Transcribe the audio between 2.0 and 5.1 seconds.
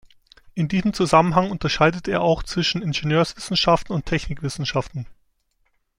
er auch zwischen Ingenieurswissenschaften und Technikwissenschaften.